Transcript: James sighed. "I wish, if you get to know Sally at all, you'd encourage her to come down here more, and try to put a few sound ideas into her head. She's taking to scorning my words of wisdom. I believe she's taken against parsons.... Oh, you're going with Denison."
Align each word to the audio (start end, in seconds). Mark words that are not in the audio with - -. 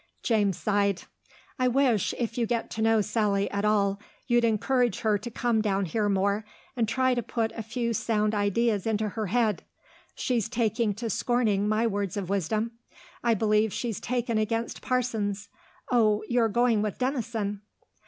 James 0.23 0.57
sighed. 0.57 1.03
"I 1.59 1.67
wish, 1.67 2.15
if 2.17 2.35
you 2.35 2.47
get 2.47 2.71
to 2.71 2.81
know 2.81 3.01
Sally 3.01 3.47
at 3.51 3.63
all, 3.63 4.01
you'd 4.25 4.43
encourage 4.43 5.01
her 5.01 5.19
to 5.19 5.29
come 5.29 5.61
down 5.61 5.85
here 5.85 6.09
more, 6.09 6.43
and 6.75 6.89
try 6.89 7.13
to 7.13 7.21
put 7.21 7.51
a 7.51 7.61
few 7.61 7.93
sound 7.93 8.33
ideas 8.33 8.87
into 8.87 9.09
her 9.09 9.27
head. 9.27 9.61
She's 10.15 10.49
taking 10.49 10.95
to 10.95 11.07
scorning 11.11 11.67
my 11.67 11.85
words 11.85 12.17
of 12.17 12.29
wisdom. 12.31 12.71
I 13.23 13.35
believe 13.35 13.71
she's 13.71 13.99
taken 13.99 14.39
against 14.39 14.81
parsons.... 14.81 15.49
Oh, 15.91 16.23
you're 16.27 16.49
going 16.49 16.81
with 16.81 16.97
Denison." 16.97 17.61